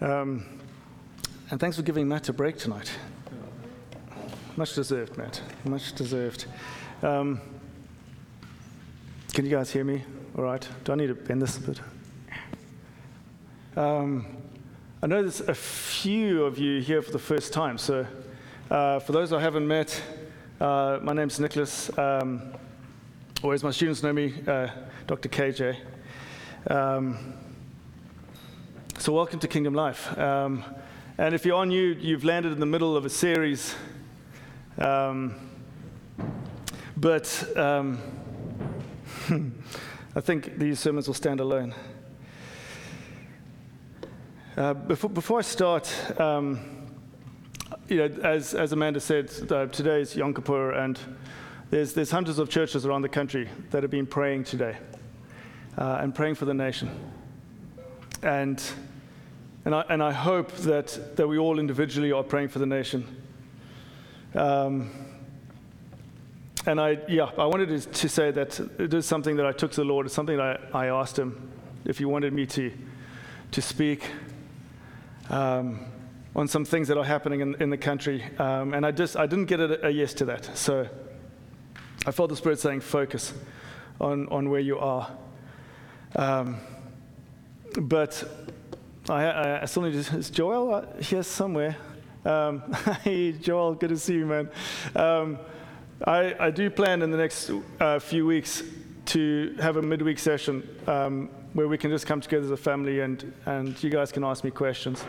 [0.00, 0.44] Um,
[1.50, 2.90] and thanks for giving Matt a break tonight.
[4.56, 5.40] Much deserved, Matt.
[5.64, 6.46] Much deserved.
[7.02, 7.40] Um,
[9.32, 10.02] can you guys hear me?
[10.36, 10.66] All right.
[10.82, 11.80] Do I need to bend this a bit?
[13.76, 14.26] Um,
[15.02, 17.78] I know there's a few of you here for the first time.
[17.78, 18.04] So,
[18.70, 20.02] uh, for those I haven't met,
[20.60, 22.52] uh, my name's Nicholas, um,
[23.42, 24.68] or as my students know me, uh,
[25.06, 25.28] Dr.
[25.28, 25.76] KJ.
[26.68, 27.34] Um,
[29.02, 30.16] so, welcome to Kingdom Life.
[30.16, 30.62] Um,
[31.18, 33.74] and if you're on you, you've landed in the middle of a series.
[34.78, 35.34] Um,
[36.96, 37.98] but um,
[40.14, 41.74] I think these sermons will stand alone.
[44.56, 46.60] Uh, before, before, I start, um,
[47.88, 50.96] you know, as, as Amanda said, uh, today is Yom Kippur, and
[51.70, 54.76] there's, there's hundreds of churches around the country that have been praying today
[55.76, 56.88] uh, and praying for the nation.
[58.22, 58.62] And
[59.64, 63.06] and I, and I hope that, that we all individually are praying for the nation.
[64.34, 64.90] Um,
[66.66, 69.72] and I, yeah, I wanted to, to, say that it is something that I took
[69.72, 70.06] to the Lord.
[70.06, 71.50] It's something that I, I asked Him
[71.84, 72.72] if He wanted me to,
[73.52, 74.04] to speak
[75.28, 75.86] um,
[76.34, 78.24] on some things that are happening in, in the country.
[78.38, 80.56] Um, and I just, I didn't get a, a, yes to that.
[80.56, 80.88] So
[82.06, 83.32] I felt the Spirit saying, focus
[84.00, 85.10] on, on where you are.
[86.16, 86.58] Um,
[87.80, 88.24] but
[89.08, 90.16] I, I, I still need to.
[90.16, 91.76] Is Joel uh, here somewhere?
[92.24, 92.62] Um,
[93.02, 94.48] hey, Joel, good to see you, man.
[94.94, 95.38] Um,
[96.06, 97.50] I, I, do plan in the next
[97.80, 98.62] uh, few weeks
[99.06, 103.00] to have a midweek session um, where we can just come together as a family
[103.00, 105.04] and, and you guys can ask me questions.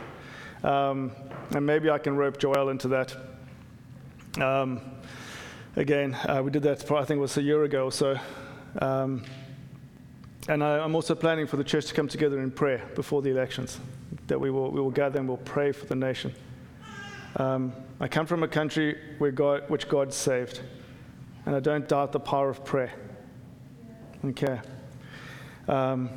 [0.63, 1.11] Um,
[1.51, 3.15] and maybe I can rope Joel into that.
[4.41, 4.81] Um,
[5.75, 8.17] again, uh, we did that, I think it was a year ago or so.
[10.49, 13.29] And I, am also planning for the church to come together in prayer before the
[13.29, 13.79] elections,
[14.27, 16.33] that we will, we will gather and we'll pray for the nation.
[17.37, 20.59] Um, I come from a country where God, which God saved,
[21.45, 22.93] and I don't doubt the power of prayer.
[24.25, 24.59] Okay.
[25.69, 26.09] Um,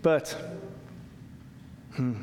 [0.00, 0.36] but,
[1.94, 2.14] hmm.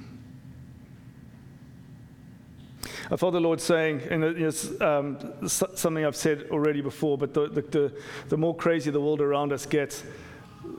[3.09, 7.49] I felt the Lord saying, and it's um, something I've said already before, but the,
[7.49, 7.93] the, the,
[8.29, 10.03] the more crazy the world around us gets,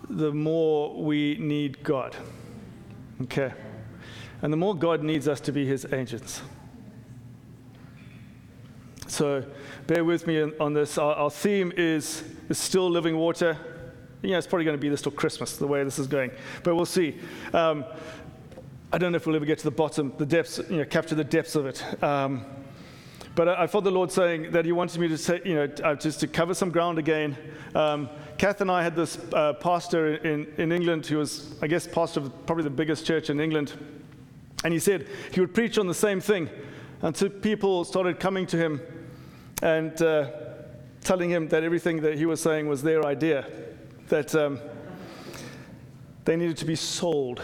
[0.08, 2.16] the more we need God.
[3.22, 3.52] Okay?
[4.42, 6.42] And the more God needs us to be his agents.
[9.06, 9.44] So
[9.86, 10.98] bear with me on this.
[10.98, 13.56] Our, our theme is, is still living water.
[14.22, 16.30] Yeah, it's probably going to be this till Christmas, the way this is going.
[16.62, 17.19] But we'll see.
[17.52, 17.84] Um,
[18.92, 21.14] I don't know if we'll ever get to the bottom, the depths, you know, capture
[21.14, 22.02] the depths of it.
[22.02, 22.44] Um,
[23.34, 25.69] but I, I, felt the Lord saying that He wanted me to say, you know,
[25.82, 27.36] uh, just to cover some ground again.
[27.74, 28.08] Um,
[28.42, 32.19] Kath and I had this uh, pastor in, in England who was, I guess, pastor
[32.19, 33.72] of probably the biggest church in England.
[34.64, 36.50] And he said he would preach on the same thing
[37.02, 38.81] until people started coming to him
[39.62, 40.28] and uh,
[41.02, 43.47] telling him that everything that he was saying was their idea,
[44.08, 44.58] that um,
[46.25, 47.42] they needed to be sold.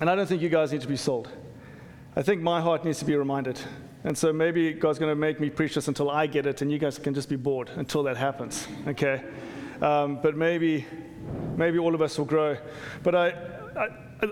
[0.00, 1.28] And I don't think you guys need to be sold.
[2.16, 3.60] I think my heart needs to be reminded
[4.06, 6.70] and so maybe God's going to make me preach this until I get it, and
[6.70, 8.68] you guys can just be bored until that happens.
[8.86, 9.20] Okay?
[9.82, 10.86] Um, but maybe,
[11.56, 12.56] maybe all of us will grow.
[13.02, 13.34] But I,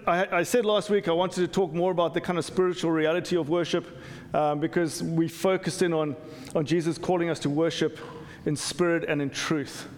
[0.07, 2.93] I, I, said last week I wanted to talk more about the kind of spiritual
[2.93, 3.85] reality of worship
[4.33, 6.15] um, because we focused in on,
[6.55, 7.99] on Jesus calling us to worship
[8.47, 9.89] in spirit and in truth.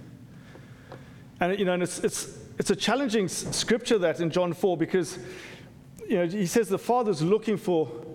[1.39, 5.19] And, you know, and it's, it's, it's a challenging scripture that in John 4 because,
[6.09, 8.06] you know, he says the Father's looking for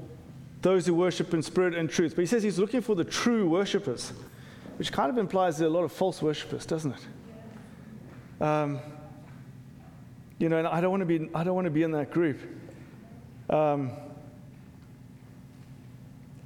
[0.62, 2.16] those who worship in spirit and truth.
[2.16, 4.14] But he says he's looking for the true worshippers,
[4.78, 8.44] which kind of implies there are a lot of false worshippers, doesn't it?
[8.44, 8.80] Um,
[10.38, 12.12] you know, and I don't want to be, I don't want to be in that
[12.12, 12.40] group.
[13.50, 13.92] Um,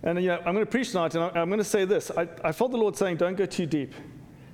[0.04, 2.12] and you know, I'm going to preach tonight, and I'm going to say this.
[2.12, 3.94] I, I felt the Lord saying, don't go too deep.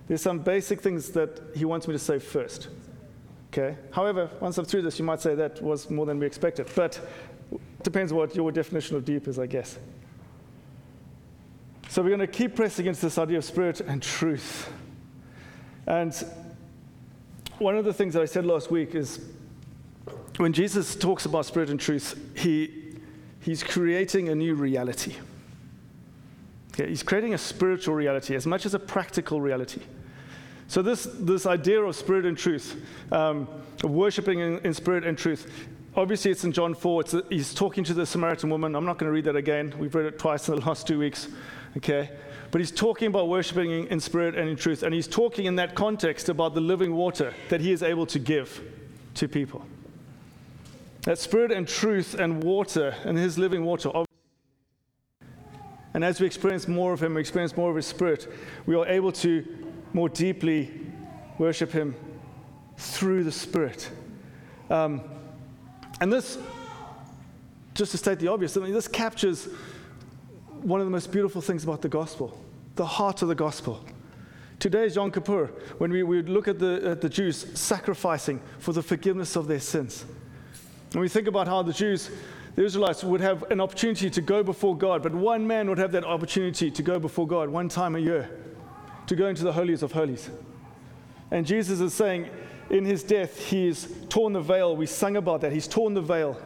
[0.08, 2.70] There's some basic things that He wants me to say first.
[3.52, 3.78] Okay?
[3.92, 6.70] However, once I'm through this, you might say that was more than we expected.
[6.76, 7.00] But
[7.84, 9.78] Depends what your definition of deep is, I guess.
[11.90, 14.72] So we're going to keep pressing against this idea of spirit and truth.
[15.88, 16.14] And
[17.58, 19.20] one of the things that I said last week is
[20.38, 22.96] when Jesus talks about spirit and truth, he,
[23.40, 25.16] he's creating a new reality.
[26.74, 29.82] Okay, he's creating a spiritual reality as much as a practical reality.
[30.68, 32.82] So, this, this idea of spirit and truth,
[33.12, 33.50] um,
[33.84, 35.52] of worshiping in, in spirit and truth,
[35.96, 37.04] obviously it's in John 4.
[37.14, 38.76] A, he's talking to the Samaritan woman.
[38.76, 39.74] I'm not going to read that again.
[39.78, 41.28] We've read it twice in the last two weeks.
[41.78, 42.10] Okay?
[42.52, 44.84] But he's talking about worshiping in, spirit and in truth.
[44.84, 48.20] And he's talking in that context about the living water that he is able to
[48.20, 48.62] give
[49.16, 49.66] to people.
[51.04, 53.90] That spirit and truth and water and his living water.
[55.94, 58.32] And as we experience more of him, we experience more of his spirit,
[58.66, 59.46] we are able to
[59.94, 60.72] more deeply
[61.38, 61.96] worship him
[62.78, 63.90] through the spirit.
[64.70, 65.02] Um,
[66.02, 66.40] and this,
[67.76, 69.48] just to state the obvious, I mean, this captures
[70.62, 72.38] one of the most beautiful things about the gospel,
[72.76, 73.86] the heart of the gospel.
[74.60, 78.74] Today is Yom Kippur, when we, we look at the, at the Jews sacrificing for
[78.74, 80.06] the forgiveness of their sins.
[80.92, 82.10] And we think about how the Jews,
[82.56, 85.92] the Israelites, would have an opportunity to go before God, but one man would have
[85.94, 88.30] that opportunity to go before God one time a year,
[89.06, 90.30] to go into the holies of holies.
[91.30, 92.30] And Jesus is saying,
[92.72, 94.76] in his death, he's torn the veil.
[94.78, 95.52] We sang about that.
[95.52, 96.42] He's torn the veil.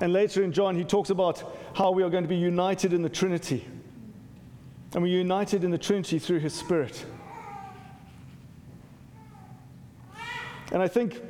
[0.00, 3.02] And later in John, he talks about how we are going to be united in
[3.02, 3.66] the Trinity.
[4.94, 7.04] And we're united in the Trinity through his Spirit.
[10.72, 11.20] And I think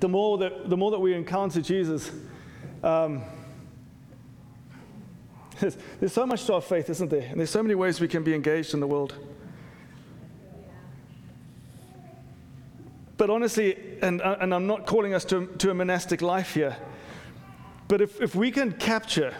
[0.00, 2.10] the more that, the more that we encounter Jesus,
[2.82, 3.22] um,
[5.60, 7.28] there's, there's so much to our faith, isn't there?
[7.30, 9.14] And there's so many ways we can be engaged in the world.
[13.22, 16.76] But honestly, and, uh, and I'm not calling us to, to a monastic life here,
[17.86, 19.32] but if, if we can capture,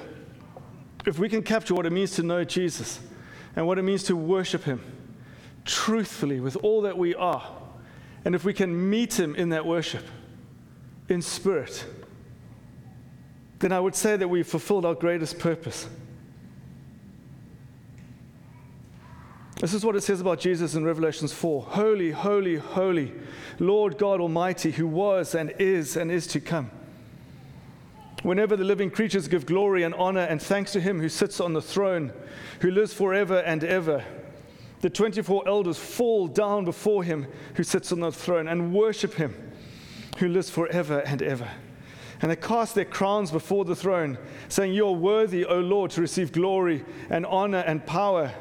[1.05, 3.00] if we can capture what it means to know Jesus
[3.56, 4.81] and what it means to worship Him
[5.64, 7.44] truthfully with all that we are,
[8.25, 10.05] and if we can meet Him in that worship,
[11.08, 11.84] in spirit,
[13.58, 15.88] then I would say that we've fulfilled our greatest purpose.
[19.62, 23.12] This is what it says about Jesus in Revelations 4 Holy, holy, holy,
[23.60, 26.68] Lord God Almighty, who was and is and is to come.
[28.24, 31.52] Whenever the living creatures give glory and honor and thanks to him who sits on
[31.52, 32.12] the throne,
[32.58, 34.04] who lives forever and ever,
[34.80, 39.32] the 24 elders fall down before him who sits on the throne and worship him
[40.18, 41.48] who lives forever and ever.
[42.20, 44.18] And they cast their crowns before the throne,
[44.48, 48.34] saying, You are worthy, O Lord, to receive glory and honor and power,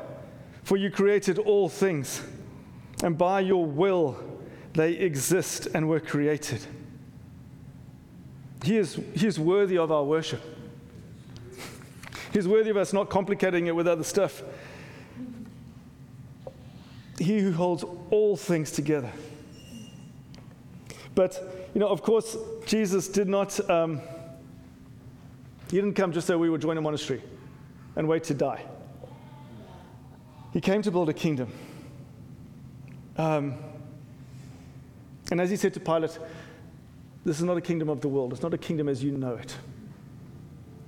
[0.63, 2.23] for you created all things,
[3.03, 4.17] and by your will
[4.73, 6.65] they exist and were created.
[8.63, 10.41] He is, he is worthy of our worship.
[12.31, 14.43] He's worthy of us not complicating it with other stuff.
[17.17, 19.11] He who holds all things together.
[21.13, 23.99] But, you know, of course, Jesus did not, um,
[25.69, 27.21] he didn't come just so we would join a monastery
[27.95, 28.63] and wait to die.
[30.53, 31.51] He came to build a kingdom.
[33.17, 33.55] Um,
[35.31, 36.17] and as he said to Pilate,
[37.23, 38.33] this is not a kingdom of the world.
[38.33, 39.55] It's not a kingdom as you know it.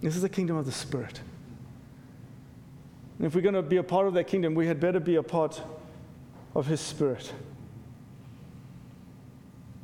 [0.02, 1.22] This is a kingdom of the Spirit.
[3.18, 5.16] And if we're going to be a part of that kingdom, we had better be
[5.16, 5.62] a part
[6.56, 7.32] of His Spirit.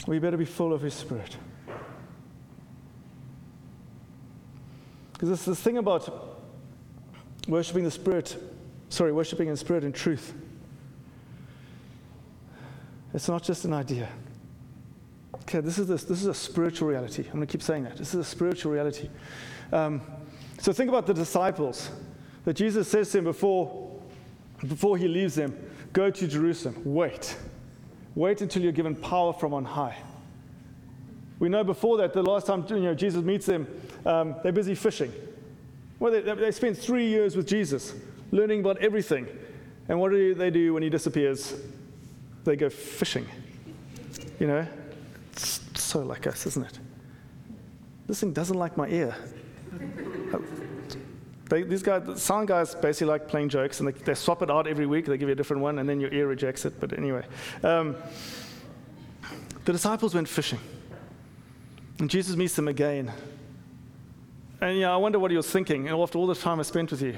[0.08, 1.38] We better be full of His Spirit.
[5.14, 6.42] Because it's this thing about
[7.48, 8.36] worshiping the Spirit,
[8.90, 10.34] sorry, worshiping in spirit and truth.
[13.14, 14.10] It's not just an idea.
[15.44, 17.24] Okay, this is, this, this is a spiritual reality.
[17.26, 17.98] I'm going to keep saying that.
[17.98, 19.10] This is a spiritual reality.
[19.72, 20.02] Um,
[20.60, 21.90] so think about the disciples
[22.46, 24.00] that Jesus says to them before,
[24.68, 25.58] before he leaves them
[25.94, 26.76] go to Jerusalem.
[26.86, 27.36] Wait.
[28.16, 29.98] Wait until you're given power from on high.
[31.40, 33.68] We know before that, the last time you know, Jesus meets them,
[34.06, 35.12] um, they're busy fishing.
[36.00, 37.94] Well, they, they spent three years with Jesus,
[38.32, 39.28] learning about everything.
[39.88, 41.56] And what do they do when he disappears?
[42.44, 43.28] They go fishing.
[44.40, 44.68] You know,
[45.36, 46.80] so like us, isn't it?
[48.08, 49.16] This thing doesn't like my ear.
[51.50, 54.68] They, these guys, sound guys basically like playing jokes, and they, they, swap it out
[54.68, 55.06] every week.
[55.06, 56.80] They give you a different one, and then your ear rejects it.
[56.80, 57.26] But anyway,
[57.64, 57.96] um,
[59.66, 60.60] the disciples went fishing,
[61.98, 63.12] and Jesus meets them again.
[64.62, 67.02] And yeah, I wonder what he was thinking after all the time I spent with
[67.02, 67.18] you.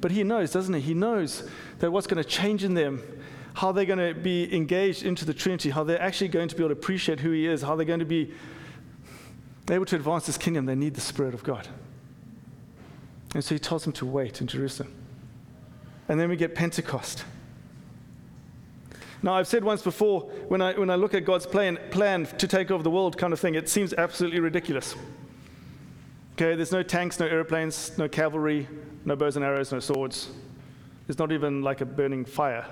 [0.00, 0.80] But he knows, doesn't he?
[0.80, 3.02] He knows that what's going to change in them
[3.54, 6.62] how they're going to be engaged into the Trinity, how they're actually going to be
[6.62, 8.32] able to appreciate who He is, how they're going to be
[9.70, 11.68] able to advance this kingdom, they need the Spirit of God.
[13.34, 14.94] And so He tells them to wait in Jerusalem.
[16.08, 17.24] And then we get Pentecost.
[19.22, 22.48] Now, I've said once before, when I, when I look at God's plan, plan to
[22.48, 24.94] take over the world kind of thing, it seems absolutely ridiculous.
[26.32, 28.66] Okay, there's no tanks, no airplanes, no cavalry,
[29.04, 30.30] no bows and arrows, no swords.
[31.06, 32.66] There's not even like a burning fire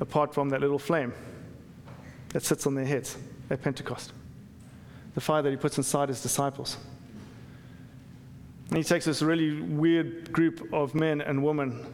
[0.00, 1.12] apart from that little flame
[2.30, 3.16] that sits on their heads
[3.50, 4.12] at Pentecost,
[5.14, 6.76] the fire that he puts inside his disciples.
[8.68, 11.86] And he takes this really weird group of men and women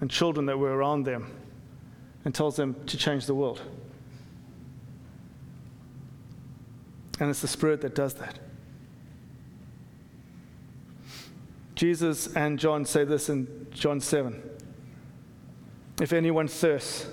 [0.00, 1.30] and children that were around them
[2.24, 3.60] and tells them to change the world.
[7.18, 8.38] And it's the Spirit that does that.
[11.80, 14.42] Jesus and John say this in John 7
[15.98, 17.06] If anyone thirsts,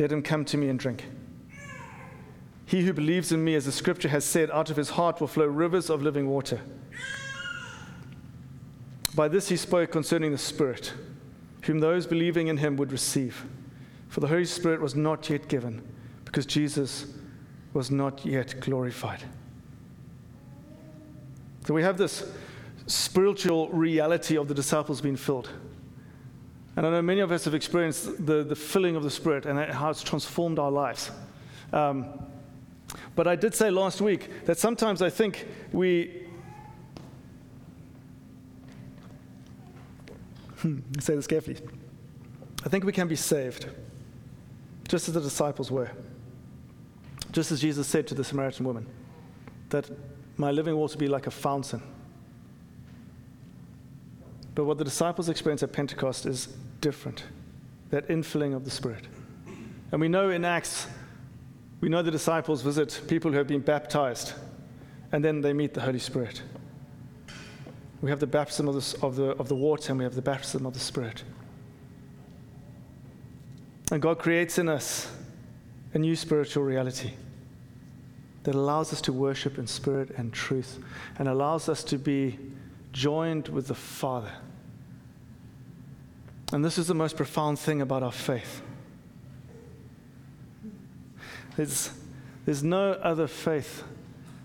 [0.00, 1.04] let him come to me and drink.
[2.66, 5.28] He who believes in me, as the scripture has said, out of his heart will
[5.28, 6.60] flow rivers of living water.
[9.14, 10.92] By this he spoke concerning the Spirit,
[11.62, 13.46] whom those believing in him would receive.
[14.08, 15.86] For the Holy Spirit was not yet given,
[16.24, 17.14] because Jesus
[17.72, 19.22] was not yet glorified.
[21.64, 22.28] So we have this
[22.86, 25.50] spiritual reality of the disciples being filled.
[26.76, 29.58] And I know many of us have experienced the, the filling of the Spirit and
[29.72, 31.10] how it's transformed our lives.
[31.72, 32.06] Um,
[33.14, 36.26] but I did say last week that sometimes I think we.
[40.58, 41.58] Hmm, say this carefully.
[42.64, 43.68] I think we can be saved,
[44.88, 45.90] just as the disciples were.
[47.30, 48.86] Just as Jesus said to the Samaritan woman,
[49.68, 49.90] that
[50.36, 51.82] my living water be like a fountain.
[54.54, 56.48] But what the disciples experience at Pentecost is
[56.80, 57.24] different
[57.90, 59.04] that infilling of the Spirit.
[59.92, 60.86] And we know in Acts
[61.80, 64.32] we know the disciples visit people who have been baptized,
[65.12, 66.42] and then they meet the Holy Spirit.
[68.00, 70.22] We have the baptism of the, of, the, of the water, and we have the
[70.22, 71.24] baptism of the Spirit.
[73.92, 75.14] And God creates in us
[75.92, 77.12] a new spiritual reality
[78.44, 80.78] that allows us to worship in spirit and truth,
[81.18, 82.38] and allows us to be
[82.94, 84.32] joined with the Father.
[86.54, 88.62] And this is the most profound thing about our faith
[91.56, 91.90] there's,
[92.44, 93.84] there's no other faith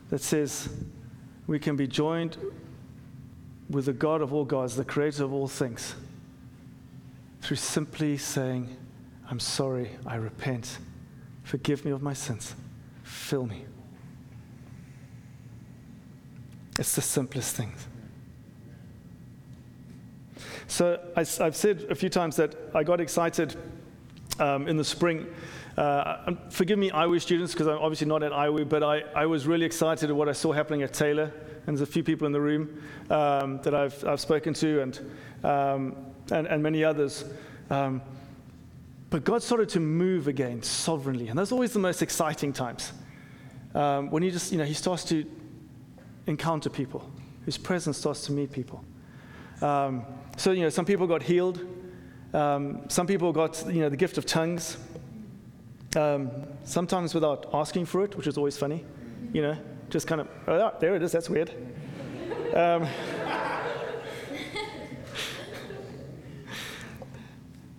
[0.09, 0.69] that says
[1.47, 2.37] we can be joined
[3.69, 5.95] with the God of all gods, the creator of all things,
[7.41, 8.75] through simply saying,
[9.29, 10.79] I'm sorry, I repent,
[11.43, 12.55] forgive me of my sins,
[13.03, 13.65] fill me.
[16.77, 17.73] It's the simplest thing.
[20.69, 23.57] So I, have said a few times that I got excited
[24.39, 25.27] um, in the spring
[25.79, 29.47] uh, forgive me, Iowa students, because I'm obviously not at Iowa, but I, I was
[29.47, 31.31] really excited at what I saw happening at Taylor.
[31.65, 34.99] And there's a few people in the room um, that I've, I've spoken to and,
[35.41, 35.95] um,
[36.31, 37.23] and, and, many others.
[37.69, 38.01] Um,
[39.09, 41.29] but God started to move again sovereignly.
[41.29, 42.91] And that's always the most exciting times.
[43.73, 45.25] Um, when he just, you know, he starts to
[46.27, 47.09] encounter people,
[47.45, 48.83] his presence starts to meet people.
[49.61, 50.05] Um,
[50.39, 51.59] so, you know, some people got healed.
[52.33, 54.77] Um, some people got, you know, the gift of tongues
[55.95, 56.29] um,
[56.63, 58.85] sometimes without asking for it, which is always funny,
[59.33, 59.57] you know,
[59.89, 61.49] just kind of, oh, there it is, that's weird.
[62.53, 62.87] Um,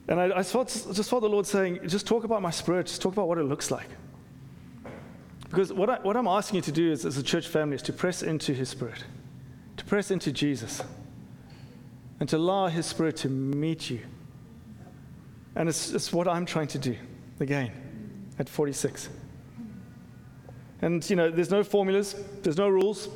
[0.08, 3.00] and I, I felt, just felt the Lord saying, just talk about my spirit, just
[3.00, 3.88] talk about what it looks like.
[5.44, 7.82] Because what, I, what I'm asking you to do is, as a church family is
[7.82, 9.04] to press into His Spirit,
[9.76, 10.82] to press into Jesus,
[12.20, 14.00] and to allow His Spirit to meet you.
[15.56, 16.96] And it's, it's what I'm trying to do
[17.40, 17.72] again
[18.38, 19.08] at 46.
[20.82, 23.08] And, you know, there's no formulas, there's no rules.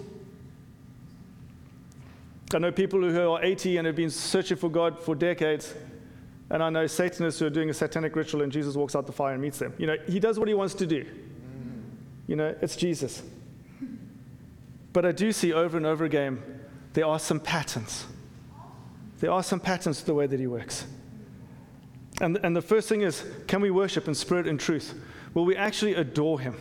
[2.52, 5.74] I know people who are 80 and have been searching for God for decades.
[6.50, 9.12] And I know Satanists who are doing a satanic ritual and Jesus walks out the
[9.12, 9.74] fire and meets them.
[9.78, 11.06] You know, he does what he wants to do.
[12.26, 13.22] You know, it's Jesus.
[14.92, 16.42] But I do see over and over again,
[16.92, 18.06] there are some patterns.
[19.24, 20.84] There are some patterns to the way that he works.
[22.20, 24.92] And, and the first thing is can we worship in spirit and truth?
[25.32, 26.54] Will we actually adore him?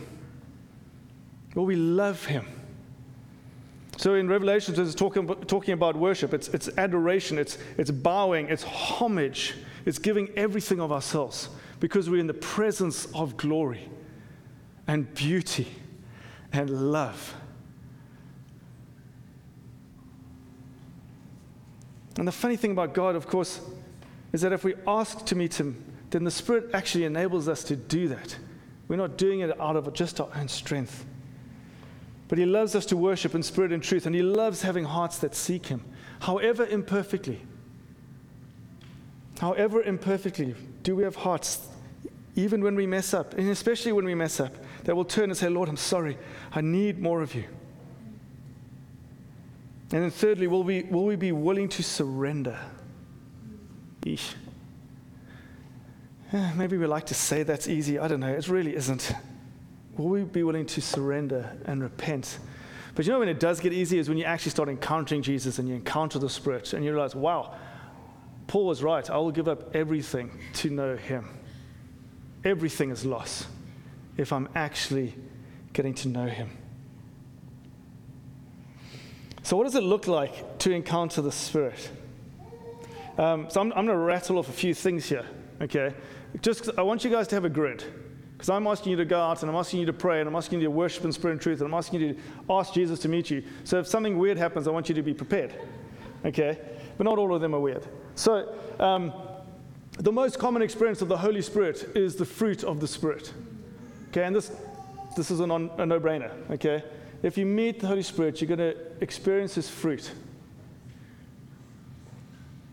[1.54, 2.46] Will we love him?
[3.98, 6.32] So in Revelation, it's talking, talking about worship.
[6.32, 12.20] It's, it's adoration, it's, it's bowing, it's homage, it's giving everything of ourselves because we're
[12.20, 13.90] in the presence of glory
[14.86, 15.68] and beauty
[16.50, 17.34] and love.
[22.16, 23.60] And the funny thing about God, of course,
[24.32, 27.76] is that if we ask to meet Him, then the Spirit actually enables us to
[27.76, 28.36] do that.
[28.86, 31.04] We're not doing it out of just our own strength.
[32.28, 35.18] But He loves us to worship in spirit and truth, and He loves having hearts
[35.18, 35.84] that seek Him,
[36.20, 37.40] however imperfectly.
[39.40, 41.66] However imperfectly, do we have hearts,
[42.36, 44.54] even when we mess up, and especially when we mess up,
[44.84, 46.16] that will turn and say, Lord, I'm sorry,
[46.52, 47.44] I need more of you.
[49.92, 52.58] And then, thirdly, will we, will we be willing to surrender?
[54.02, 54.34] Eesh.
[56.56, 57.98] Maybe we like to say that's easy.
[57.98, 58.32] I don't know.
[58.32, 59.12] It really isn't.
[59.96, 62.38] Will we be willing to surrender and repent?
[62.94, 65.58] But you know when it does get easy is when you actually start encountering Jesus
[65.58, 67.54] and you encounter the Spirit and you realize, wow,
[68.46, 69.08] Paul was right.
[69.08, 71.28] I will give up everything to know him.
[72.44, 73.46] Everything is loss
[74.16, 75.14] if I'm actually
[75.72, 76.50] getting to know him.
[79.44, 81.90] So, what does it look like to encounter the Spirit?
[83.18, 85.26] Um, so, I'm, I'm going to rattle off a few things here,
[85.60, 85.94] okay?
[86.40, 87.84] Just I want you guys to have a grid.
[88.32, 90.34] Because I'm asking you to go out and I'm asking you to pray and I'm
[90.34, 92.20] asking you to worship in spirit and truth and I'm asking you to
[92.50, 93.44] ask Jesus to meet you.
[93.64, 95.54] So if something weird happens, I want you to be prepared.
[96.24, 96.58] Okay?
[96.96, 97.86] But not all of them are weird.
[98.16, 99.12] So um,
[99.98, 103.32] the most common experience of the Holy Spirit is the fruit of the Spirit.
[104.08, 104.24] Okay?
[104.24, 104.50] And this,
[105.16, 106.32] this is a, non, a no brainer.
[106.50, 106.82] Okay?
[107.24, 110.12] If you meet the Holy Spirit, you're going to experience His fruit.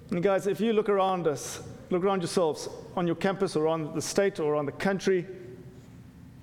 [0.10, 2.68] And guys, if you look around us, look around yourselves
[2.98, 5.26] on your campus or on the state or on the country,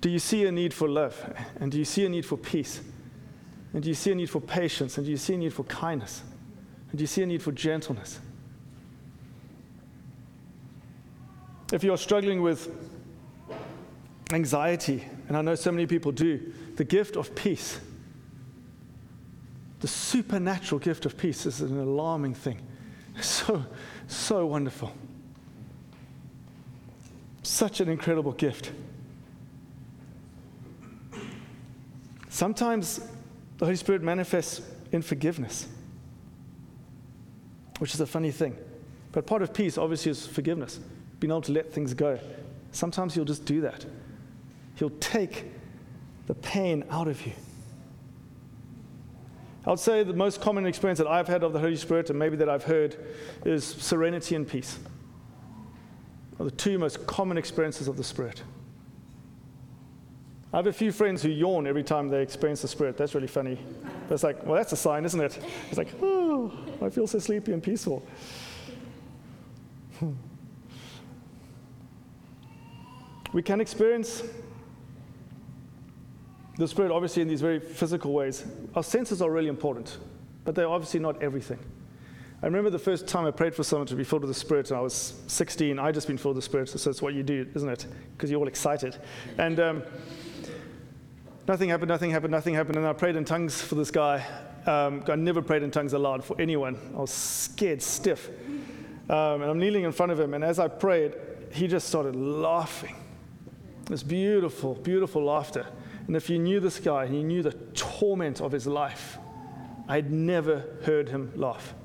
[0.01, 1.23] do you see a need for love?
[1.59, 2.81] And do you see a need for peace?
[3.73, 4.97] And do you see a need for patience?
[4.97, 6.23] And do you see a need for kindness?
[6.89, 8.19] And do you see a need for gentleness?
[11.71, 12.75] If you're struggling with
[14.33, 17.79] anxiety, and I know so many people do, the gift of peace,
[19.79, 22.59] the supernatural gift of peace is an alarming thing.
[23.21, 23.65] So,
[24.07, 24.93] so wonderful.
[27.43, 28.71] Such an incredible gift.
[32.29, 33.01] Sometimes
[33.57, 34.61] the Holy Spirit manifests
[34.93, 35.67] in forgiveness,
[37.79, 38.55] which is a funny thing.
[39.11, 40.79] But part of peace, obviously, is forgiveness,
[41.19, 42.19] being able to let things go.
[42.71, 43.85] Sometimes He'll just do that.
[44.75, 45.45] He'll take
[46.27, 47.33] the pain out of you.
[49.65, 52.17] I would say the most common experience that I've had of the Holy Spirit, and
[52.17, 52.95] maybe that I've heard,
[53.45, 54.79] is serenity and peace.
[56.39, 58.41] Are the two most common experiences of the Spirit.
[60.53, 62.97] I have a few friends who yawn every time they experience the Spirit.
[62.97, 63.59] That's really funny.
[64.09, 65.37] It's like, well, that's a sign, isn't it?
[65.67, 66.51] It's like, oh,
[66.81, 68.07] I feel so sleepy and peaceful.
[73.33, 74.23] we can experience
[76.59, 78.45] the Spirit, obviously, in these very physical ways.
[78.75, 79.97] Our senses are really important,
[80.45, 81.59] but they're obviously not everything.
[82.41, 84.69] I remember the first time I prayed for someone to be filled with the Spirit,
[84.69, 85.79] and I was 16.
[85.79, 87.87] I just been filled with the Spirit, so it's what you do, isn't it?
[88.15, 88.97] Because you're all excited.
[89.37, 89.83] And um,
[91.49, 92.77] Nothing happened, nothing happened, nothing happened.
[92.77, 94.23] And I prayed in tongues for this guy.
[94.67, 96.77] Um, I never prayed in tongues aloud for anyone.
[96.95, 98.29] I was scared stiff.
[99.09, 100.35] Um, and I'm kneeling in front of him.
[100.35, 101.15] And as I prayed,
[101.51, 102.95] he just started laughing.
[103.85, 105.65] This beautiful, beautiful laughter.
[106.09, 109.19] And if you knew this guy and you knew the torment of his life,
[109.87, 111.75] I'd never heard him laugh.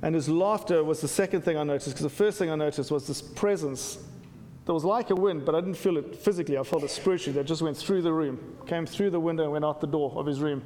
[0.00, 2.90] And his laughter was the second thing I noticed, because the first thing I noticed
[2.90, 3.98] was this presence
[4.64, 6.56] that was like a wind, but I didn't feel it physically.
[6.56, 9.52] I felt it spiritually that just went through the room, came through the window, and
[9.52, 10.62] went out the door of his room.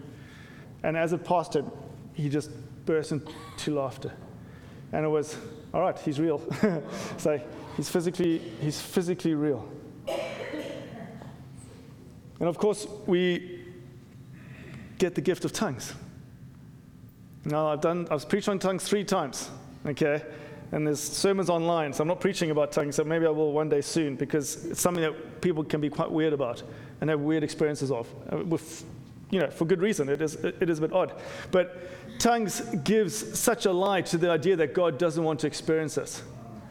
[0.85, 1.73] And as it passed him,
[2.15, 2.53] he just
[2.87, 4.13] burst into laughter.
[4.93, 5.37] And it was,
[5.75, 6.41] all right, he's real.
[7.17, 7.41] so
[7.77, 9.69] he's physically, he's physically real.
[12.43, 13.65] And of course, we
[14.99, 15.95] get the gift of tongues.
[17.45, 19.49] Now, I've done, I've preached on tongues three times,
[19.87, 20.23] okay?
[20.73, 21.93] and there's sermons online.
[21.93, 24.81] So I'm not preaching about tongues, so maybe I will one day soon because it's
[24.81, 26.63] something that people can be quite weird about
[27.01, 28.09] and have weird experiences of.
[28.33, 28.85] Uh, with,
[29.31, 30.09] you know, for good reason.
[30.09, 31.21] It is, it is a bit odd.
[31.53, 35.97] But tongues gives such a lie to the idea that God doesn't want to experience
[35.97, 36.25] us.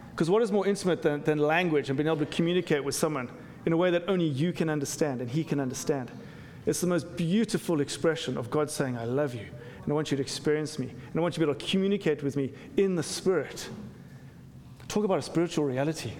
[0.10, 3.30] Because what is more intimate than, than language and being able to communicate with someone
[3.66, 6.12] in a way that only you can understand and he can understand?
[6.66, 9.46] It's the most beautiful expression of God saying, I love you,
[9.84, 11.66] and I want you to experience me, and I want you to be able to
[11.66, 13.70] communicate with me in the Spirit.
[14.88, 16.12] Talk about a spiritual reality.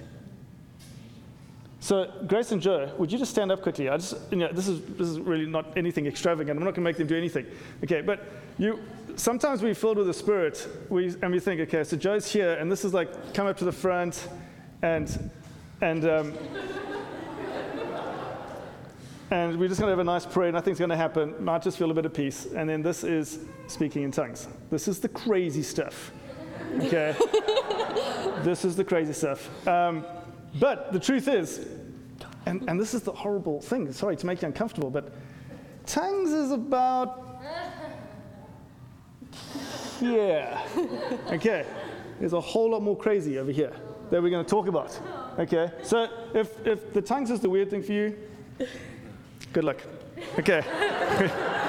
[1.80, 3.90] So, Grace and Joe, would you just stand up quickly?
[3.90, 6.58] I just, you know, this is this is really not anything extravagant.
[6.58, 7.46] I'm not going to make them do anything.
[7.84, 8.24] Okay, but
[8.60, 8.80] you
[9.16, 12.72] sometimes we're filled with the Spirit, we and we think, okay, so Joe's here, and
[12.72, 14.28] this is like come up to the front,
[14.82, 15.32] and
[15.82, 16.06] and.
[16.06, 16.34] Um,
[19.32, 20.52] and we're just going to have a nice prayer.
[20.52, 21.34] Nothing's going to happen.
[21.44, 22.48] Might just feel a bit of peace.
[22.54, 24.48] And then this is speaking in tongues.
[24.70, 26.12] This is the crazy stuff.
[26.82, 27.16] Okay?
[28.44, 29.50] this is the crazy stuff.
[29.68, 30.06] Um,
[30.60, 31.66] but the truth is,
[32.46, 35.14] and, and this is the horrible thing, sorry to make you uncomfortable, but
[35.86, 37.30] tongues is about
[40.02, 40.68] yeah.
[41.28, 41.66] Okay,
[42.20, 43.72] there's a whole lot more crazy over here
[44.10, 45.00] that we're going to talk about.
[45.38, 48.18] Okay, so if, if the tongues is the weird thing for you,
[49.54, 49.78] good luck.
[50.40, 50.62] Okay.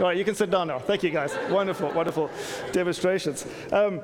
[0.00, 0.78] All right, you can sit down now.
[0.78, 1.36] Thank you, guys.
[1.50, 2.30] Wonderful, wonderful
[2.72, 3.46] demonstrations.
[3.70, 4.00] Um,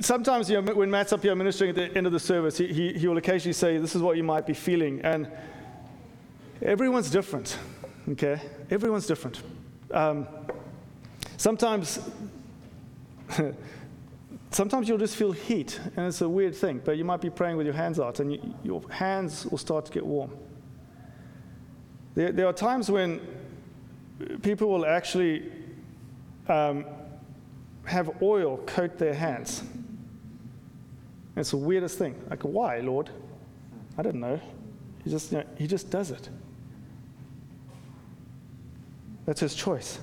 [0.00, 2.72] sometimes you know, when Matt's up here ministering at the end of the service, he,
[2.72, 5.00] he, he will occasionally say, This is what you might be feeling.
[5.02, 5.30] And
[6.62, 7.58] everyone's different,
[8.10, 8.40] okay?
[8.70, 9.42] Everyone's different.
[9.90, 10.26] Um,
[11.36, 11.98] sometimes,
[14.54, 17.56] sometimes you'll just feel heat, and it's a weird thing, but you might be praying
[17.56, 20.30] with your hands out, and you, your hands will start to get warm.
[22.14, 23.20] There, there are times when
[24.42, 25.50] people will actually
[26.48, 26.84] um,
[27.84, 29.62] have oil coat their hands.
[31.36, 32.14] It's the weirdest thing.
[32.30, 33.10] Like, why, Lord?
[33.98, 34.40] I don't know.
[35.02, 36.28] He just, you know, he just does it.
[39.26, 39.98] That's his choice.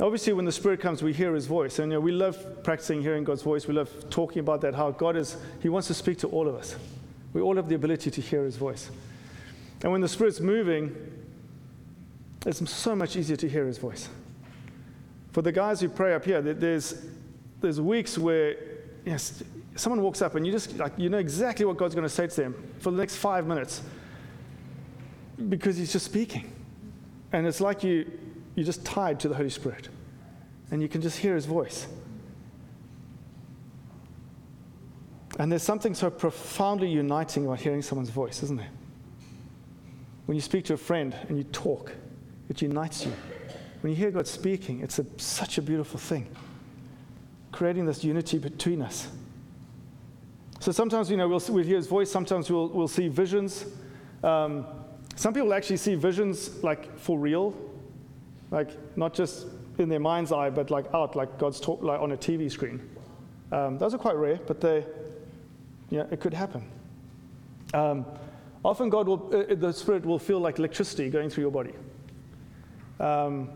[0.00, 1.78] Obviously, when the Spirit comes, we hear his voice.
[1.78, 3.66] And you know, we love practicing hearing God's voice.
[3.66, 6.54] We love talking about that, how God is, he wants to speak to all of
[6.54, 6.76] us.
[7.32, 8.90] We all have the ability to hear his voice.
[9.82, 10.94] And when the Spirit's moving,
[12.46, 14.08] it's so much easier to hear his voice.
[15.32, 17.04] For the guys who pray up here, there's,
[17.60, 18.56] there's weeks where
[19.04, 19.42] yes,
[19.74, 22.26] someone walks up and you just like you know exactly what God's going to say
[22.26, 23.82] to them for the next five minutes
[25.48, 26.52] because he's just speaking.
[27.32, 28.10] And it's like you,
[28.58, 29.88] you're just tied to the Holy Spirit.
[30.72, 31.86] And you can just hear his voice.
[35.38, 38.70] And there's something so profoundly uniting about hearing someone's voice, isn't there?
[40.26, 41.92] When you speak to a friend and you talk,
[42.48, 43.12] it unites you.
[43.82, 46.26] When you hear God speaking, it's a, such a beautiful thing,
[47.52, 49.06] creating this unity between us.
[50.58, 53.66] So sometimes, you know, we'll, we'll hear his voice, sometimes we'll, we'll see visions.
[54.24, 54.66] Um,
[55.14, 57.54] some people actually see visions like for real,
[58.50, 59.46] like not just
[59.78, 62.80] in their mind's eye, but like out, like God's talk, like on a TV screen.
[63.52, 64.84] Um, those are quite rare, but they,
[65.90, 66.64] yeah, it could happen.
[67.74, 68.04] Um,
[68.64, 71.72] often, God will, uh, the Spirit will feel like electricity going through your body.
[73.00, 73.50] Um,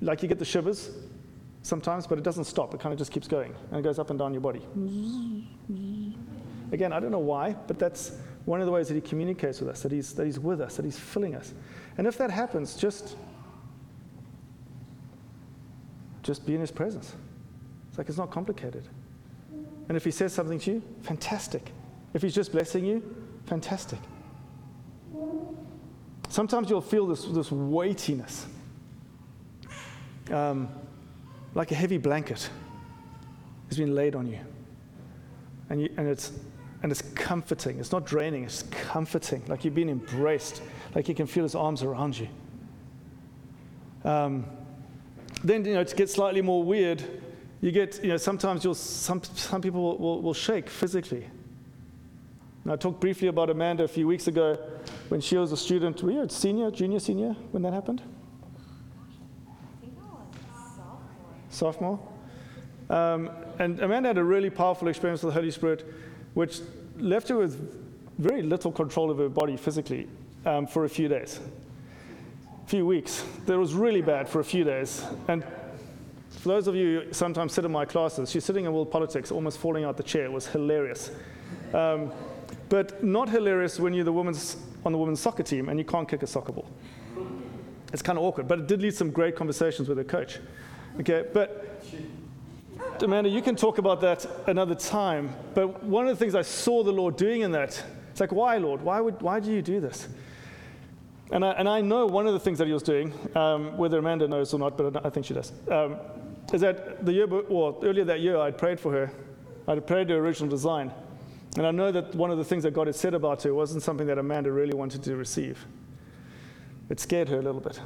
[0.00, 0.90] like you get the shivers
[1.62, 2.74] sometimes, but it doesn't stop.
[2.74, 4.62] It kind of just keeps going and it goes up and down your body.
[6.72, 8.12] Again, I don't know why, but that's
[8.44, 10.76] one of the ways that He communicates with us, that He's, that he's with us,
[10.76, 11.52] that He's filling us.
[11.98, 13.16] And if that happens, just,
[16.22, 17.14] just be in His presence.
[17.88, 18.84] It's like it's not complicated.
[19.88, 21.72] And if He says something to you, fantastic.
[22.14, 23.02] If He's just blessing you,
[23.46, 23.98] fantastic.
[26.28, 28.46] Sometimes you'll feel this, this weightiness,
[30.30, 30.68] um,
[31.54, 32.48] like a heavy blanket
[33.68, 34.38] has been laid on you.
[35.70, 36.32] And, you, and, it's,
[36.82, 37.80] and it's comforting.
[37.80, 40.62] It's not draining, it's comforting, like you've been embraced,
[40.94, 42.28] like you can feel his arms around you.
[44.04, 44.44] Um,
[45.42, 47.02] then, you know, to get slightly more weird,
[47.60, 51.26] you get, you know, sometimes you'll, some, some people will, will, will shake physically.
[52.64, 54.58] And I talked briefly about Amanda a few weeks ago
[55.08, 56.02] when she was a student.
[56.02, 58.02] Were you a senior, junior, senior when that happened?
[61.48, 61.98] Sophomore.
[62.88, 65.86] Um, and Amanda had a really powerful experience with the Holy Spirit,
[66.34, 66.60] which
[66.96, 67.84] left her with
[68.18, 70.08] very little control of her body physically
[70.44, 71.40] um, for a few days,
[72.70, 73.24] few weeks.
[73.46, 75.04] That was really bad for a few days.
[75.26, 75.42] And
[76.28, 79.32] for those of you who sometimes sit in my classes, she's sitting in world politics,
[79.32, 80.26] almost falling out the chair.
[80.26, 81.10] It was hilarious.
[81.74, 82.12] Um,
[82.68, 86.08] but not hilarious when you're the women's, on the women's soccer team and you can't
[86.08, 86.68] kick a soccer ball.
[87.92, 90.38] It's kind of awkward, but it did lead some great conversations with her coach.
[91.00, 91.82] Okay, but
[93.00, 95.34] Amanda, you can talk about that another time.
[95.54, 98.58] But one of the things I saw the Lord doing in that, it's like, why,
[98.58, 98.80] Lord?
[98.80, 100.06] Why, would, why do you do this?
[101.32, 103.98] And I, and I know one of the things that he was doing, um, whether
[103.98, 105.96] Amanda knows or not, but I think she does, um,
[106.52, 109.12] is that the year, well, earlier that year, I'd prayed for her.
[109.68, 110.92] I'd prayed her original design.
[111.56, 113.82] And I know that one of the things that God had said about her wasn't
[113.82, 115.64] something that Amanda really wanted to receive.
[116.88, 117.80] It scared her a little bit.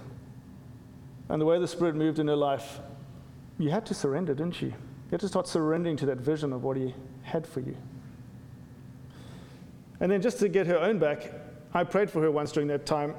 [1.28, 2.80] And the way the Spirit moved in her life,
[3.58, 4.68] you had to surrender, didn't you?
[4.68, 7.76] You had to start surrendering to that vision of what He had for you.
[10.00, 11.30] And then just to get her own back,
[11.72, 13.14] I prayed for her once during that time,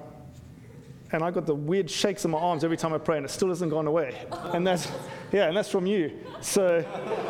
[1.11, 3.29] and I got the weird shakes in my arms every time I pray, and it
[3.29, 4.25] still hasn't gone away.
[4.53, 4.91] And that's,
[5.31, 6.11] yeah, and that's from you.
[6.41, 6.79] So,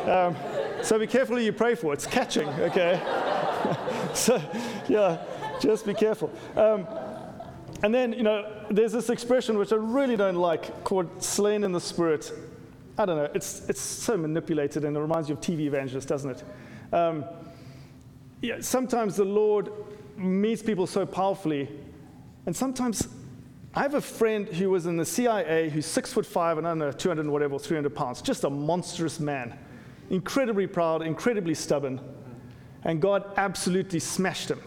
[0.07, 0.35] um,
[0.83, 1.93] so be careful who you pray for.
[1.93, 2.99] It's catching, okay?
[4.13, 4.41] so,
[4.87, 5.21] yeah,
[5.59, 6.31] just be careful.
[6.55, 6.87] Um,
[7.83, 11.71] and then, you know, there's this expression which I really don't like called slain in
[11.71, 12.31] the spirit.
[12.97, 16.31] I don't know, it's, it's so manipulated and it reminds you of TV evangelists, doesn't
[16.31, 16.43] it?
[16.93, 17.25] Um,
[18.41, 19.71] yeah, sometimes the Lord
[20.17, 21.69] meets people so powerfully,
[22.45, 23.07] and sometimes
[23.75, 26.71] I have a friend who was in the CIA who's six foot five and I
[26.71, 29.57] don't know, 200 whatever, 300 pounds, just a monstrous man.
[30.09, 31.99] Incredibly proud, incredibly stubborn.
[32.83, 34.61] And God absolutely smashed him.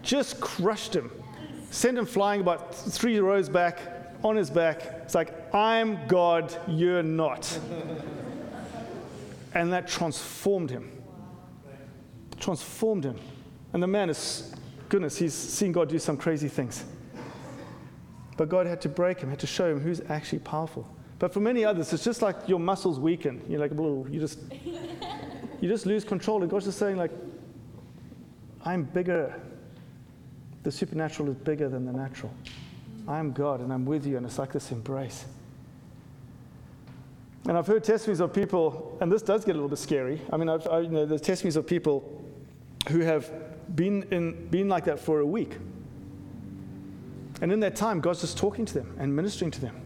[0.00, 1.10] Just crushed him.
[1.70, 3.78] Sent him flying about three rows back,
[4.24, 4.82] on his back.
[5.02, 7.58] It's like, I'm God, you're not.
[9.54, 10.90] and that transformed him.
[12.40, 13.18] Transformed him.
[13.72, 14.54] And the man is,
[14.88, 16.84] goodness, he's seen God do some crazy things.
[18.36, 20.86] But God had to break him, had to show him who's actually powerful.
[21.18, 23.42] But for many others, it's just like your muscles weaken.
[23.48, 24.38] You're like, you just,
[25.60, 26.42] you just lose control.
[26.42, 27.10] And God's just saying, like,
[28.64, 29.34] I'm bigger.
[30.62, 32.34] The supernatural is bigger than the natural.
[33.08, 34.18] I'm God and I'm with you.
[34.18, 35.24] And it's like this embrace.
[37.48, 40.20] And I've heard testimonies of people, and this does get a little bit scary.
[40.32, 42.24] I mean, I've, I, you know, there's testimonies of people
[42.88, 43.30] who have
[43.76, 45.56] been, in, been like that for a week.
[47.40, 49.76] And in that time, God's just talking to them and ministering to them.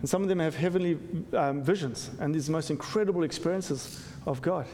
[0.00, 0.98] And some of them have heavenly
[1.32, 4.66] um, visions and these most incredible experiences of God.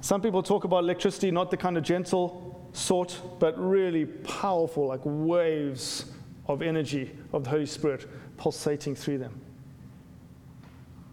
[0.00, 5.00] Some people talk about electricity, not the kind of gentle sort, but really powerful, like
[5.04, 6.06] waves
[6.46, 9.40] of energy of the Holy Spirit pulsating through them.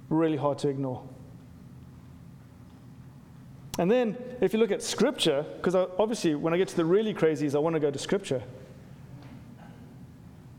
[0.09, 1.03] Really hard to ignore.
[3.77, 7.13] And then, if you look at Scripture, because obviously when I get to the really
[7.13, 8.41] crazies, I want to go to Scripture.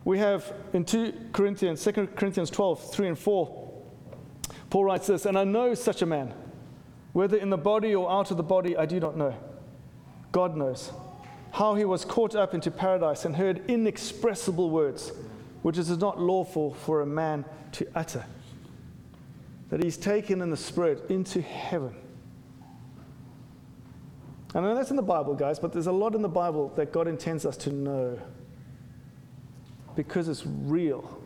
[0.04, 3.72] We have in 2 Corinthians, 2 Corinthians 12, 3 and 4,
[4.70, 6.34] Paul writes this, and I know such a man,
[7.12, 9.34] whether in the body or out of the body, I do not know.
[10.32, 10.92] God knows
[11.52, 15.12] how he was caught up into paradise and heard inexpressible words
[15.62, 18.24] which is not lawful for a man to utter.
[19.70, 21.92] That he's taken in the Spirit into heaven.
[24.56, 26.90] I know that's in the Bible, guys, but there's a lot in the Bible that
[26.90, 28.18] God intends us to know
[29.94, 31.20] because it's real.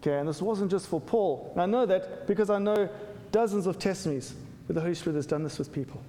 [0.00, 1.50] Okay, and this wasn't just for Paul.
[1.52, 2.88] And I know that because I know
[3.32, 4.32] dozens of testimonies
[4.64, 6.00] where the Holy Spirit has done this with people.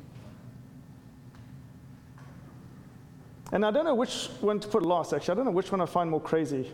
[3.52, 5.34] And I don't know which one to put last, actually.
[5.34, 6.72] I don't know which one I find more crazy.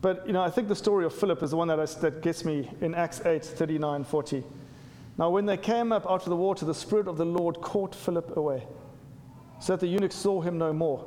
[0.00, 2.22] But you know, I think the story of Philip is the one that, I, that
[2.22, 4.44] gets me in Acts 8 39 40.
[5.20, 7.94] Now, when they came up out of the water, the Spirit of the Lord caught
[7.94, 8.66] Philip away,
[9.60, 11.06] so that the eunuch saw him no more.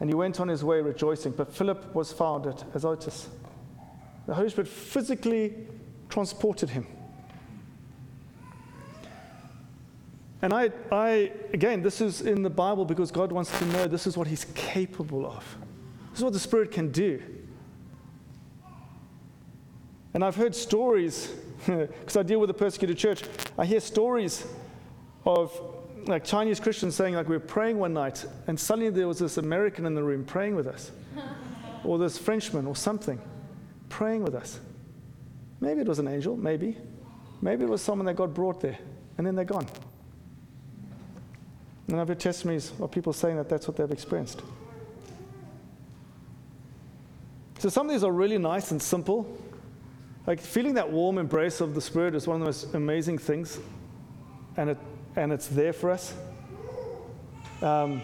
[0.00, 1.32] And he went on his way rejoicing.
[1.32, 3.28] But Philip was found at Azotus.
[4.26, 5.66] The Holy Spirit physically
[6.10, 6.86] transported him.
[10.42, 14.06] And I, I, again, this is in the Bible because God wants to know this
[14.06, 15.56] is what He's capable of.
[16.10, 17.22] This is what the Spirit can do.
[20.12, 21.32] And I've heard stories,
[21.66, 23.22] because I deal with a persecuted church,
[23.56, 24.46] I hear stories
[25.24, 25.52] of
[26.06, 29.36] like Chinese Christians saying, like, we were praying one night, and suddenly there was this
[29.36, 30.90] American in the room praying with us,
[31.84, 33.20] or this Frenchman, or something,
[33.90, 34.58] praying with us.
[35.60, 36.76] Maybe it was an angel, maybe.
[37.42, 38.78] Maybe it was someone that God brought there,
[39.18, 39.66] and then they're gone.
[41.88, 44.42] And I've heard testimonies of people saying that that's what they've experienced.
[47.58, 49.36] So some of these are really nice and simple,
[50.28, 53.58] like feeling that warm embrace of the Spirit is one of the most amazing things,
[54.58, 54.76] and, it,
[55.16, 56.12] and it's there for us.
[57.62, 58.02] Um,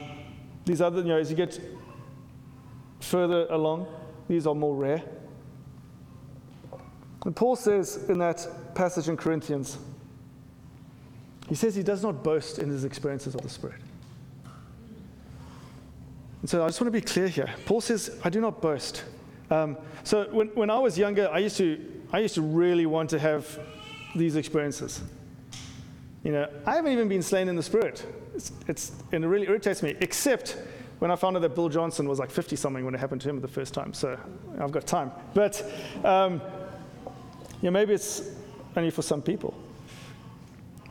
[0.65, 1.61] these other, you know, as you get
[3.01, 3.87] further along,
[4.27, 5.03] these are more rare.
[7.27, 9.77] And Paul says in that passage in Corinthians,
[11.51, 13.83] he says he does not boast in his experiences of the Spirit.
[16.41, 17.53] And so I just want to be clear here.
[17.67, 19.05] Paul says, I do not boast.
[19.51, 23.11] Um, so when, when I was younger, I used to I used to really want
[23.11, 23.59] to have
[24.15, 25.03] these experiences.
[26.23, 28.07] You know, I haven't even been slain in the spirit.
[28.37, 30.57] It's, it's, it really irritates me, except
[31.01, 33.29] when I found out that Bill Johnson was like 50 something when it happened to
[33.29, 33.93] him the first time.
[33.93, 34.17] So
[34.61, 35.11] I've got time.
[35.35, 35.61] But,
[36.05, 36.35] um,
[37.61, 38.31] you know, maybe it's
[38.77, 39.53] only for some people.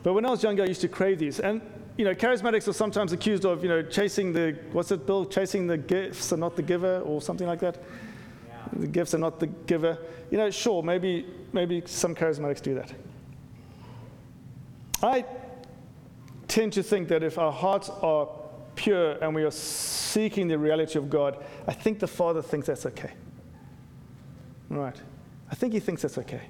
[0.02, 1.40] But when I was younger, I used to crave these.
[1.40, 1.62] And,
[1.96, 5.24] you know, charismatics are sometimes accused of, you know, chasing the, what's it, Bill?
[5.24, 7.78] Chasing the gifts and not the giver or something like that
[8.72, 9.98] the gifts are not the giver.
[10.30, 12.92] You know, sure, maybe, maybe some charismatics do that.
[15.02, 15.24] I
[16.48, 18.28] tend to think that if our hearts are
[18.74, 22.86] pure and we are seeking the reality of God, I think the Father thinks that's
[22.86, 23.12] okay.
[24.68, 24.96] Right.
[25.50, 26.42] I think he thinks that's okay.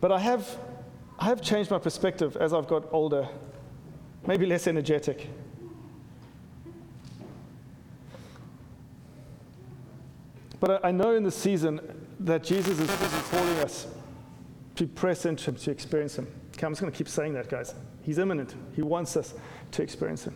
[0.00, 0.58] But I have,
[1.18, 3.28] I have changed my perspective as I've got older,
[4.26, 5.28] maybe less energetic.
[10.60, 11.80] But I know in this season
[12.20, 12.90] that Jesus is
[13.30, 13.86] calling us
[14.76, 16.26] to press into Him, to experience Him.
[16.54, 17.74] Okay, I'm just going to keep saying that, guys.
[18.02, 18.54] He's imminent.
[18.74, 19.34] He wants us
[19.72, 20.34] to experience Him.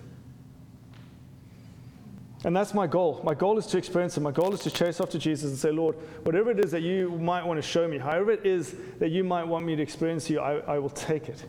[2.44, 3.20] And that's my goal.
[3.22, 4.22] My goal is to experience Him.
[4.22, 7.10] My goal is to chase after Jesus and say, Lord, whatever it is that you
[7.10, 10.28] might want to show me, however it is that you might want me to experience
[10.30, 11.44] you, I, I will take it.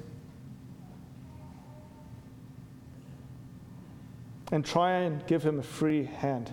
[4.52, 6.52] And try and give Him a free hand.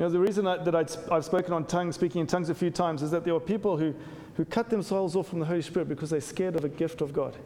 [0.00, 2.54] You know, the reason I, that i have spoken on tongues, speaking in tongues a
[2.54, 3.94] few times, is that there are people who,
[4.32, 7.12] who cut themselves off from the Holy Spirit because they're scared of a gift of
[7.12, 7.36] God.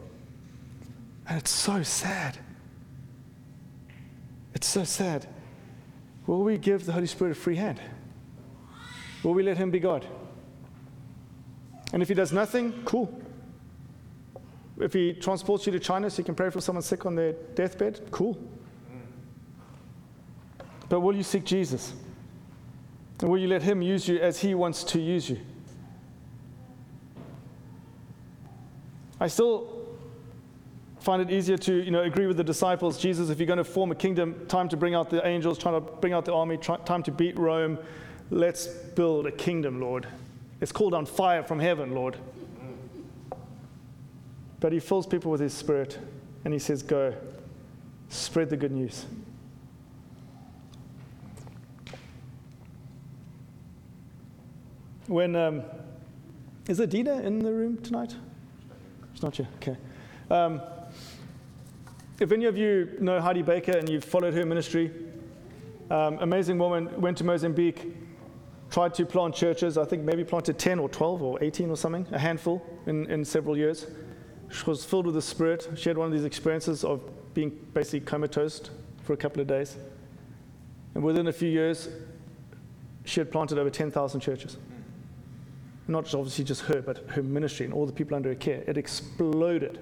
[1.27, 2.37] And it's so sad.
[4.53, 5.27] It's so sad.
[6.27, 7.81] Will we give the Holy Spirit a free hand?
[9.21, 10.05] Will we let Him be God?
[11.91, 13.21] And if He does nothing, cool.
[14.79, 17.33] If He transports you to China so you can pray for someone sick on their
[17.33, 18.37] deathbed, cool.
[20.87, 21.93] But will you seek Jesus?
[23.25, 25.39] And will you let Him use you as He wants to use you?
[29.19, 29.97] I still
[30.99, 33.63] find it easier to you know, agree with the disciples Jesus, if you're going to
[33.63, 36.57] form a kingdom, time to bring out the angels, trying to bring out the army,
[36.57, 37.79] try, time to beat Rome.
[38.29, 40.05] Let's build a kingdom, Lord.
[40.61, 42.17] It's called on fire from heaven, Lord.
[44.59, 45.97] But He fills people with His Spirit
[46.43, 47.15] and He says, Go,
[48.07, 49.07] spread the good news.
[55.07, 55.61] When um,
[56.67, 58.15] is Adina in the room tonight?
[59.13, 59.45] It's not you.
[59.57, 59.77] Okay.
[60.31, 60.61] Um,
[62.19, 64.91] if any of you know Heidi Baker and you've followed her ministry,
[65.91, 67.95] um, amazing woman, went to Mozambique,
[68.71, 69.77] tried to plant churches.
[69.77, 73.23] I think maybe planted 10 or 12 or 18 or something, a handful in, in
[73.23, 73.85] several years.
[74.49, 75.69] She was filled with the Spirit.
[75.75, 77.03] She had one of these experiences of
[77.35, 78.71] being basically comatose
[79.03, 79.77] for a couple of days.
[80.95, 81.89] And within a few years,
[83.03, 84.57] she had planted over 10,000 churches
[85.87, 88.63] not just obviously just her, but her ministry and all the people under her care.
[88.67, 89.79] It exploded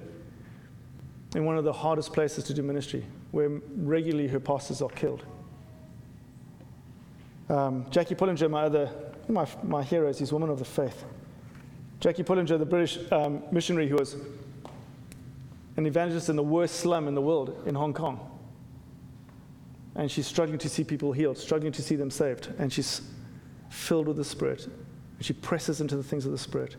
[1.36, 5.26] in one of the hardest places to do ministry, where regularly her pastors are killed.
[7.50, 8.90] Um, Jackie Pullinger, my other,
[9.28, 11.06] my, my hero, is woman of the faith.
[12.00, 14.16] Jackie Pullinger, the British um, missionary who was
[15.78, 18.30] an evangelist in the worst slum in the world in Hong Kong.
[19.96, 22.50] And she's struggling to see people healed, struggling to see them saved.
[22.58, 23.02] And she's
[23.70, 24.68] filled with the Spirit
[25.24, 26.76] and she presses into the things of the Spirit.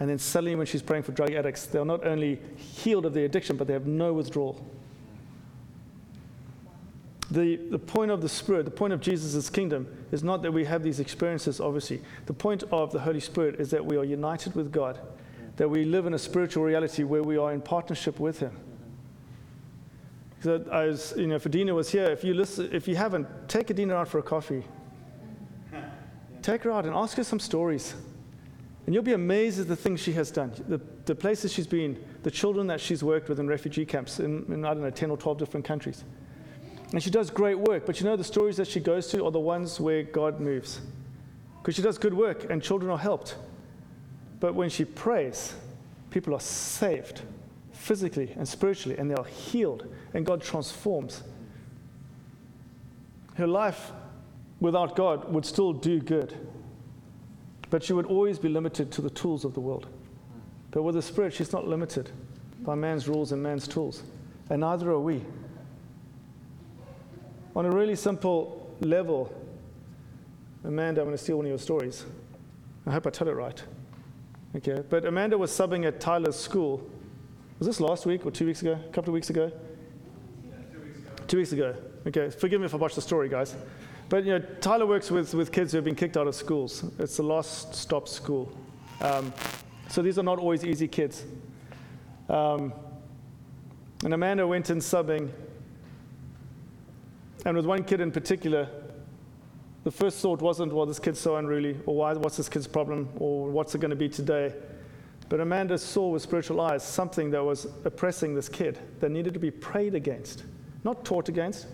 [0.00, 3.26] And then suddenly, when she's praying for drug addicts, they're not only healed of their
[3.26, 4.64] addiction, but they have no withdrawal.
[7.30, 10.64] The, the point of the Spirit, the point of Jesus' kingdom, is not that we
[10.64, 12.00] have these experiences, obviously.
[12.24, 14.98] The point of the Holy Spirit is that we are united with God,
[15.56, 18.56] that we live in a spiritual reality where we are in partnership with Him.
[20.42, 23.26] So I was, you know, if Adina was here, if you listen, if you haven't,
[23.46, 24.64] take Adina out for a coffee
[26.48, 27.94] Take her out and ask her some stories.
[28.86, 32.02] And you'll be amazed at the things she has done, the, the places she's been,
[32.22, 35.10] the children that she's worked with in refugee camps in, in, I don't know, 10
[35.10, 36.04] or 12 different countries.
[36.94, 39.30] And she does great work, but you know the stories that she goes to are
[39.30, 40.80] the ones where God moves.
[41.60, 43.36] Because she does good work and children are helped.
[44.40, 45.52] But when she prays,
[46.08, 47.20] people are saved
[47.72, 51.24] physically and spiritually, and they are healed, and God transforms.
[53.34, 53.92] Her life
[54.60, 56.34] without God would still do good.
[57.70, 59.86] But she would always be limited to the tools of the world.
[60.70, 62.10] But with the Spirit, she's not limited
[62.60, 64.02] by man's rules and man's tools.
[64.50, 65.24] And neither are we.
[67.54, 69.32] On a really simple level,
[70.64, 72.04] Amanda, I'm going to steal one of your stories.
[72.86, 73.62] I hope I tell it right.
[74.56, 76.88] Okay, but Amanda was subbing at Tyler's school.
[77.58, 78.72] Was this last week or two weeks ago?
[78.72, 79.52] A couple of weeks ago?
[80.44, 81.24] Yeah, two weeks ago.
[81.26, 81.76] Two weeks ago.
[82.06, 83.54] Okay, forgive me if I botched the story, guys.
[84.08, 86.84] But you know, Tyler works with, with kids who have been kicked out of schools.
[86.98, 88.50] It's the last stop school.
[89.02, 89.32] Um,
[89.88, 91.24] so these are not always easy kids.
[92.28, 92.72] Um,
[94.04, 95.30] and Amanda went in subbing,
[97.44, 98.68] and with one kid in particular,
[99.84, 103.08] the first thought wasn't, well, this kid's so unruly, or why, what's this kid's problem,
[103.16, 104.54] or what's it going to be today.
[105.28, 109.40] But Amanda saw with spiritual eyes something that was oppressing this kid that needed to
[109.40, 110.44] be prayed against,
[110.84, 111.66] not taught against,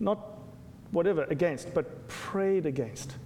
[0.00, 0.37] not
[0.92, 3.16] whatever, against, but prayed against.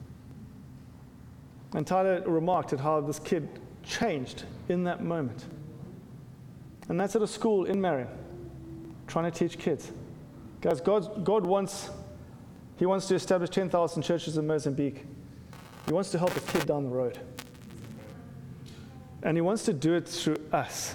[1.75, 3.49] And Tyler remarked at how this kid
[3.83, 5.45] changed in that moment.
[6.89, 8.09] And that's at a school in Marion,
[9.07, 9.93] trying to teach kids.
[10.61, 11.91] Guys, God, God wants,
[12.77, 15.05] He wants to establish 10,000 churches in Mozambique.
[15.87, 17.19] He wants to help a kid down the road.
[19.23, 20.95] And He wants to do it through us.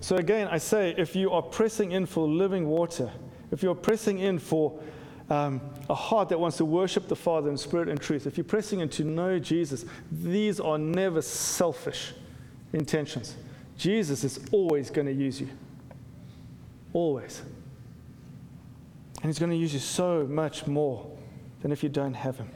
[0.00, 3.10] So, again, I say if you are pressing in for living water,
[3.50, 4.80] if you're pressing in for
[5.28, 8.44] um, a heart that wants to worship the Father in spirit and truth, if you're
[8.44, 12.12] pressing in to know Jesus, these are never selfish
[12.72, 13.36] intentions.
[13.76, 15.48] Jesus is always going to use you.
[16.92, 17.42] Always.
[19.22, 21.10] And He's going to use you so much more
[21.62, 22.50] than if you don't have Him.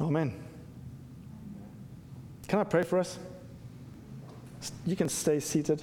[0.00, 0.34] Amen.
[2.48, 3.18] Can I pray for us?
[4.84, 5.82] You can stay seated.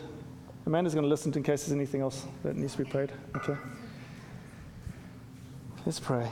[0.65, 3.11] Amanda's going to listen in case there's anything else that needs to be prayed.
[3.35, 3.55] Okay.
[5.85, 6.29] Let's pray.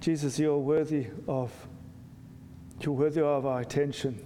[0.00, 1.52] Jesus, you're worthy of
[2.80, 4.24] you're worthy of our attention.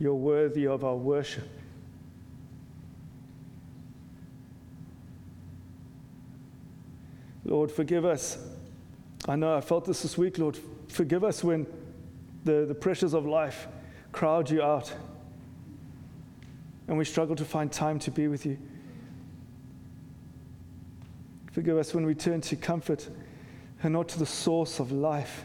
[0.00, 1.48] You're worthy of our worship.
[7.44, 8.38] Lord, forgive us.
[9.28, 10.58] I know I felt this this week, Lord.
[10.88, 11.66] Forgive us when
[12.44, 13.68] the, the pressures of life
[14.12, 14.92] crowd you out
[16.88, 18.58] and we struggle to find time to be with you.
[21.52, 23.08] Forgive us when we turn to comfort
[23.84, 25.44] and not to the source of life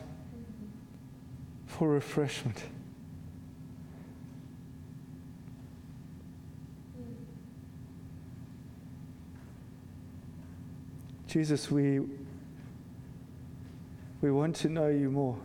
[1.67, 2.63] for refreshment.
[11.27, 11.99] Jesus, we,
[14.21, 15.37] we want to know you more.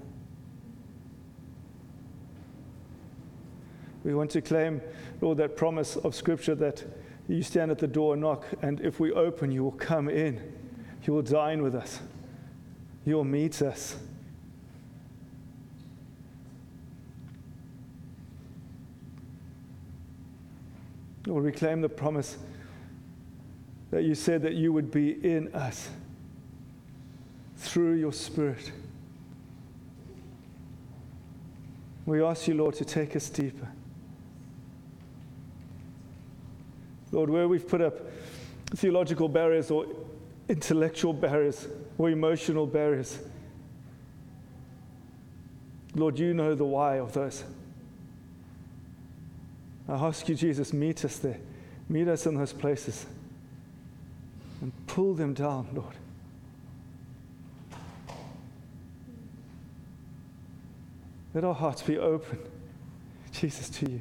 [4.05, 4.81] We want to claim,
[5.21, 6.85] Lord, that promise of Scripture that
[7.27, 10.41] you stand at the door and knock, and if we open, you will come in.
[11.03, 12.01] You will dine with us.
[13.05, 13.97] You will meet us.
[21.27, 22.37] Lord, we claim the promise
[23.91, 25.89] that you said that you would be in us
[27.57, 28.73] through your Spirit.
[32.07, 33.69] We ask you, Lord, to take us deeper.
[37.13, 37.95] Lord, where we've put up
[38.75, 39.87] theological barriers or
[40.49, 41.67] intellectual barriers
[41.99, 43.19] or emotional barriers,
[45.95, 47.45] Lord, you know the why of those.
[49.89, 51.39] I ask you, Jesus, meet us there.
[51.89, 53.07] Meet us in those places
[54.61, 55.95] and pull them down, Lord.
[61.35, 62.39] Let our hearts be open,
[63.33, 64.01] Jesus, to you.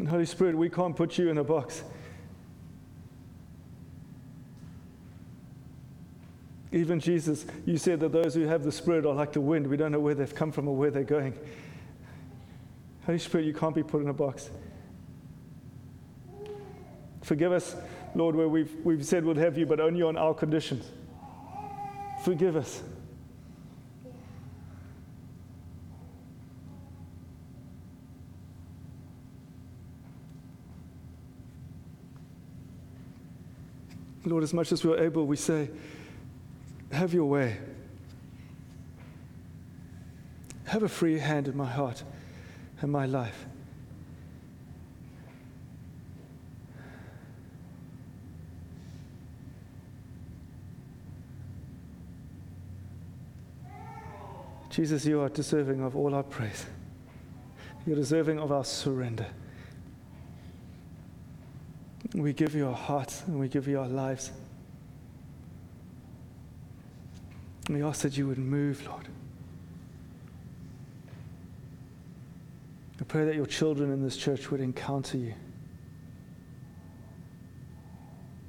[0.00, 1.84] And Holy Spirit, we can't put you in a box.
[6.72, 9.66] Even Jesus, you said that those who have the Spirit are like the wind.
[9.66, 11.38] We don't know where they've come from or where they're going.
[13.04, 14.48] Holy Spirit, you can't be put in a box.
[17.20, 17.76] Forgive us,
[18.14, 20.86] Lord, where we've, we've said we'll have you, but only on our conditions.
[22.24, 22.82] Forgive us.
[34.24, 35.70] Lord, as much as we're able, we say,
[36.92, 37.56] Have your way.
[40.64, 42.04] Have a free hand in my heart
[42.80, 43.46] and my life.
[54.70, 56.64] Jesus, you are deserving of all our praise.
[57.84, 59.26] You're deserving of our surrender.
[62.14, 64.30] We give you our hearts and we give you our lives.
[67.68, 69.06] we ask that you would move, Lord.
[73.00, 75.34] I pray that your children in this church would encounter you.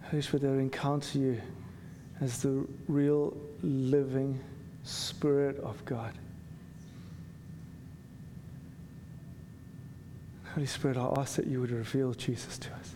[0.09, 1.41] Holy Spirit, they encounter you
[2.19, 4.39] as the real living
[4.83, 6.13] Spirit of God.
[10.53, 12.95] Holy Spirit, I ask that you would reveal Jesus to us.